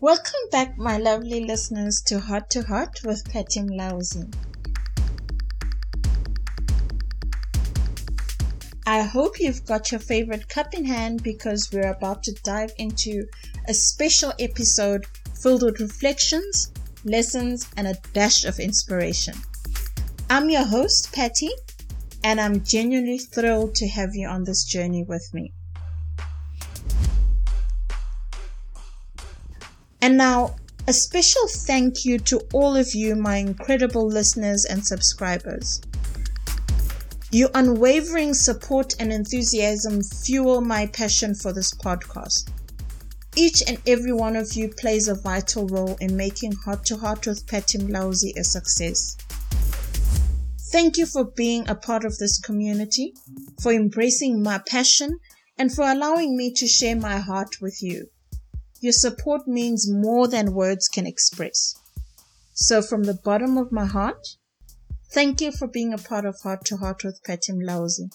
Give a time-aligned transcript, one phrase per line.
[0.00, 4.32] Welcome back, my lovely listeners, to Heart to Heart with Patty Mlauzi.
[8.86, 13.26] I hope you've got your favorite cup in hand because we're about to dive into
[13.66, 16.70] a special episode filled with reflections,
[17.04, 19.34] lessons, and a dash of inspiration.
[20.30, 21.50] I'm your host, Patty,
[22.22, 25.54] and I'm genuinely thrilled to have you on this journey with me.
[30.08, 35.82] And now, a special thank you to all of you, my incredible listeners and subscribers.
[37.30, 42.48] Your unwavering support and enthusiasm fuel my passion for this podcast.
[43.36, 47.26] Each and every one of you plays a vital role in making Heart to Heart
[47.26, 49.14] with Patty Mlauzi a success.
[50.72, 53.12] Thank you for being a part of this community,
[53.60, 55.18] for embracing my passion,
[55.58, 58.08] and for allowing me to share my heart with you.
[58.80, 61.74] Your support means more than words can express.
[62.54, 64.36] So, from the bottom of my heart,
[65.10, 68.12] thank you for being a part of Heart to Heart with Patty Mlauzi.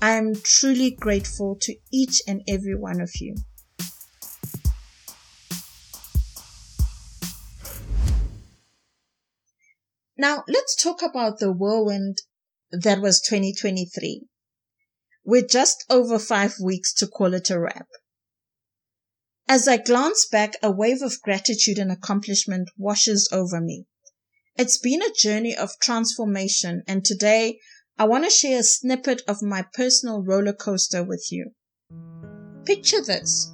[0.00, 3.36] I am truly grateful to each and every one of you.
[10.18, 12.18] Now, let's talk about the whirlwind
[12.70, 14.26] that was 2023.
[15.24, 17.86] We're just over five weeks to call it a wrap.
[19.48, 23.86] As I glance back, a wave of gratitude and accomplishment washes over me.
[24.56, 27.58] It's been a journey of transformation, and today
[27.98, 31.50] I want to share a snippet of my personal roller coaster with you.
[32.64, 33.52] Picture this.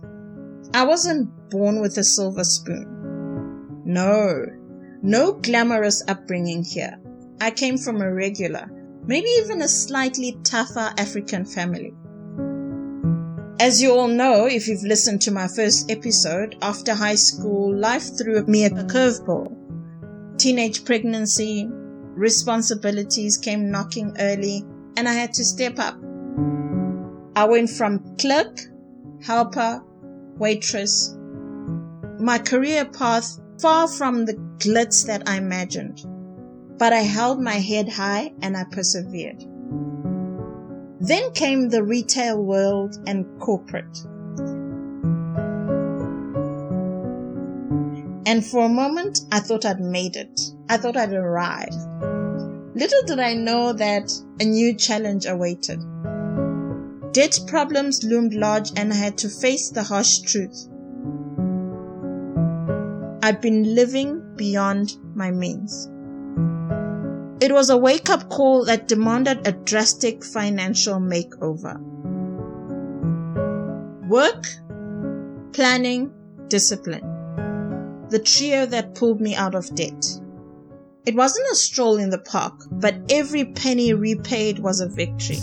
[0.74, 3.82] I wasn't born with a silver spoon.
[3.84, 4.44] No,
[5.02, 6.98] no glamorous upbringing here.
[7.40, 8.68] I came from a regular,
[9.06, 11.94] maybe even a slightly tougher African family.
[13.60, 18.16] As you all know, if you've listened to my first episode, after high school, life
[18.16, 19.52] threw me a curveball.
[20.38, 24.64] Teenage pregnancy, responsibilities came knocking early,
[24.96, 25.96] and I had to step up.
[27.34, 28.60] I went from clerk,
[29.24, 29.82] helper,
[30.36, 31.16] waitress.
[32.20, 36.06] My career path far from the glitz that I imagined,
[36.78, 39.44] but I held my head high and I persevered.
[41.08, 43.98] Then came the retail world and corporate.
[48.26, 50.38] And for a moment, I thought I'd made it.
[50.68, 51.72] I thought I'd arrived.
[52.74, 55.80] Little did I know that a new challenge awaited.
[57.12, 60.68] Debt problems loomed large and I had to face the harsh truth.
[63.22, 65.88] I'd been living beyond my means.
[67.40, 71.78] It was a wake up call that demanded a drastic financial makeover.
[74.08, 74.44] Work,
[75.52, 76.12] planning,
[76.48, 77.04] discipline.
[78.08, 80.04] The trio that pulled me out of debt.
[81.06, 85.38] It wasn't a stroll in the park, but every penny repaid was a victory,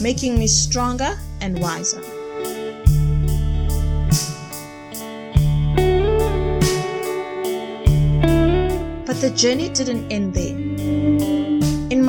[0.00, 2.00] making me stronger and wiser.
[9.04, 10.67] But the journey didn't end there.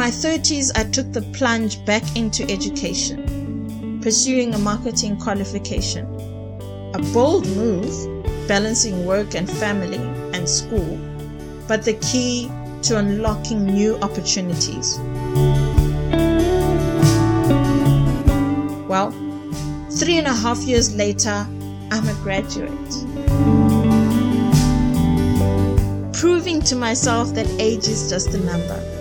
[0.10, 6.08] In my 30s, I took the plunge back into education, pursuing a marketing qualification.
[6.96, 7.94] A bold move,
[8.48, 10.00] balancing work and family
[10.34, 10.98] and school,
[11.68, 12.50] but the key
[12.82, 14.98] to unlocking new opportunities.
[18.90, 19.12] Well,
[19.92, 21.46] three and a half years later,
[21.92, 22.94] I'm a graduate.
[26.14, 29.00] Proving to myself that age is just a number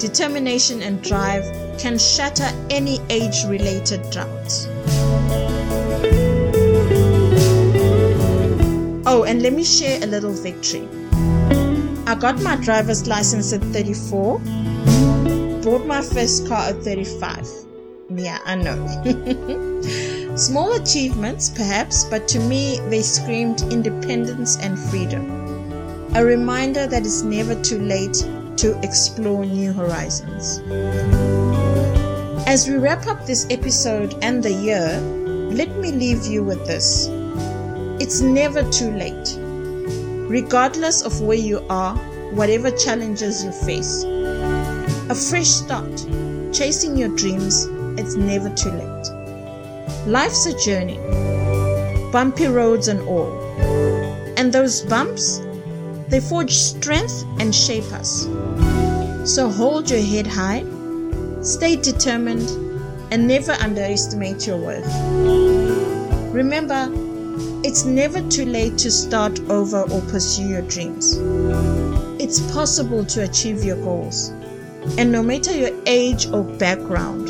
[0.00, 1.44] determination, and drive
[1.78, 4.68] can shatter any age related droughts.
[9.06, 10.88] Oh, and let me share a little victory.
[12.06, 14.38] I got my driver's license at 34,
[15.62, 17.46] bought my first car at 35.
[18.10, 20.32] Yeah, I know.
[20.36, 25.30] Small achievements, perhaps, but to me they screamed independence and freedom.
[26.14, 28.24] A reminder that it's never too late
[28.56, 30.60] to explore new horizons.
[32.46, 35.00] As we wrap up this episode and the year,
[35.54, 37.08] let me leave you with this.
[38.00, 39.36] It's never too late.
[40.28, 41.96] Regardless of where you are,
[42.34, 44.04] whatever challenges you face,
[45.08, 46.06] a fresh start,
[46.52, 47.66] chasing your dreams,
[47.98, 50.06] it's never too late.
[50.06, 50.98] Life's a journey,
[52.10, 53.32] bumpy roads and all.
[54.36, 55.40] And those bumps,
[56.14, 58.28] they forge strength and shape us.
[59.28, 60.64] So hold your head high,
[61.42, 62.48] stay determined,
[63.10, 64.86] and never underestimate your worth.
[66.32, 66.88] Remember,
[67.64, 71.16] It's never too late to start over or pursue your dreams.
[72.20, 74.28] It's possible to achieve your goals.
[74.98, 77.26] And no matter your age or background,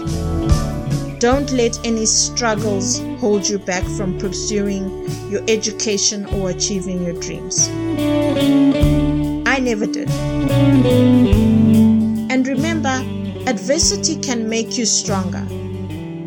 [1.20, 7.70] don't let any struggles hold you back from pursuing your education or achieving your dreams.
[12.30, 13.02] And remember,
[13.48, 15.42] adversity can make you stronger.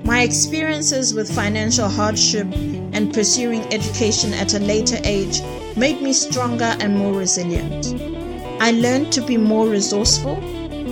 [0.03, 2.47] My experiences with financial hardship
[2.93, 5.41] and pursuing education at a later age
[5.75, 7.93] made me stronger and more resilient.
[8.59, 10.35] I learned to be more resourceful,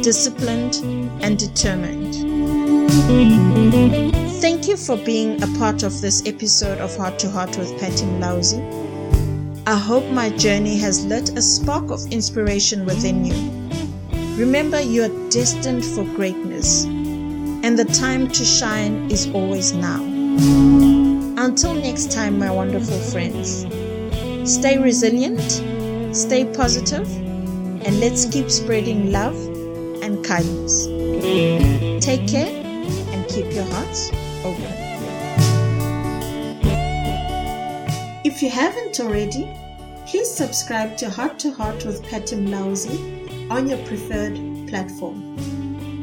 [0.01, 0.75] disciplined,
[1.23, 2.13] and determined.
[4.39, 8.05] Thank you for being a part of this episode of Heart to Heart with Patty
[8.05, 8.94] Mlauzi.
[9.67, 13.33] I hope my journey has lit a spark of inspiration within you.
[14.37, 20.03] Remember, you are destined for greatness and the time to shine is always now.
[21.43, 23.65] Until next time, my wonderful friends,
[24.47, 25.41] stay resilient,
[26.15, 29.35] stay positive, and let's keep spreading love
[30.03, 30.85] and kindness.
[32.05, 32.53] Take care
[33.13, 34.11] and keep your hearts
[34.43, 34.84] open.
[38.35, 39.49] If you haven't already,
[40.07, 44.35] please subscribe to Heart to Heart with Patty Mlauzi on your preferred
[44.67, 45.37] platform.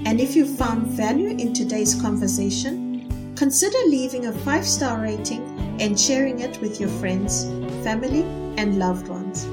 [0.06, 5.42] And if you found value in today's conversation, consider leaving a five star rating
[5.78, 7.44] and sharing it with your friends,
[7.84, 8.22] family,
[8.56, 9.44] and loved ones.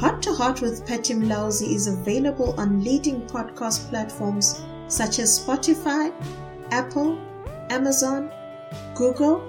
[0.00, 6.14] Heart to Heart with Patty Mlauzi is available on leading podcast platforms such as Spotify,
[6.70, 7.18] Apple,
[7.68, 8.32] Amazon,
[8.94, 9.46] Google,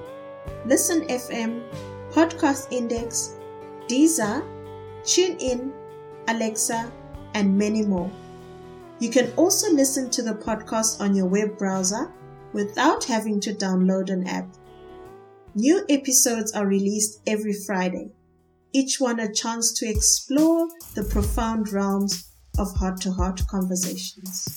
[0.65, 1.63] Listen FM,
[2.11, 3.35] Podcast Index,
[3.87, 4.43] Deezer,
[5.03, 5.71] TuneIn,
[6.27, 6.91] Alexa,
[7.35, 8.11] and many more.
[8.99, 12.11] You can also listen to the podcast on your web browser
[12.51, 14.47] without having to download an app.
[15.55, 18.11] New episodes are released every Friday,
[18.73, 24.47] each one a chance to explore the profound realms of heart to heart conversations.